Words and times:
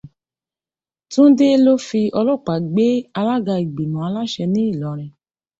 Túndé 1.11 1.47
ló 1.65 1.73
fi 1.87 2.01
ọlọ́pàá 2.19 2.57
gbé 2.71 2.85
Alága 3.19 3.53
Ìgbìmọ̀ 3.63 4.05
aláṣẹ 4.07 4.43
ní 4.53 4.61
Ìlọrin. 4.71 5.11